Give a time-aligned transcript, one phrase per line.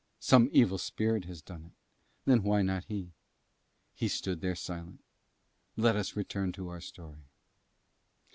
[0.19, 1.71] Some evil spirit has done it,
[2.25, 3.11] then why not he?
[3.93, 5.03] He stood there silent:
[5.77, 7.27] let us return to our story.